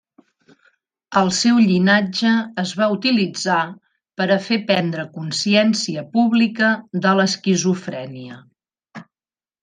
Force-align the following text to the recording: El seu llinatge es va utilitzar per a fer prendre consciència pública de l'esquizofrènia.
El 1.19 1.27
seu 1.39 1.57
llinatge 1.65 2.29
es 2.61 2.71
va 2.79 2.87
utilitzar 2.93 3.57
per 4.21 4.27
a 4.35 4.37
fer 4.45 4.57
prendre 4.71 5.05
consciència 5.17 6.05
pública 6.15 6.71
de 7.03 7.13
l'esquizofrènia. 7.19 8.39